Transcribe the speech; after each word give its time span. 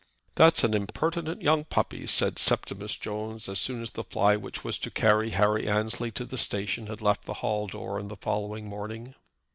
"That's 0.33 0.63
an 0.63 0.73
impertinent 0.73 1.43
young 1.43 1.63
puppy," 1.63 2.07
said 2.07 2.39
Septimus 2.39 2.97
Jones 2.97 3.47
as 3.47 3.59
soon 3.61 3.83
as 3.83 3.91
the 3.91 4.03
fly 4.03 4.35
which 4.35 4.63
was 4.63 4.79
to 4.79 4.89
carry 4.89 5.29
Harry 5.29 5.67
Annesley 5.67 6.09
to 6.13 6.25
the 6.25 6.39
station 6.39 6.87
had 6.87 7.03
left 7.03 7.25
the 7.25 7.35
hall 7.45 7.67
door 7.67 7.99
on 7.99 8.07
the 8.07 8.15
following 8.15 8.67
morning. 8.67 9.13